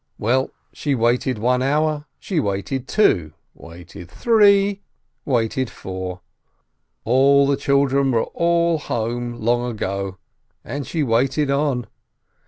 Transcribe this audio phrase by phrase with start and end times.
[0.17, 4.81] Well, she waited one hour, she waited two, waited three,
[5.25, 6.21] waited four;
[7.05, 10.17] the children were all home long ago,
[10.65, 11.85] and she waited on.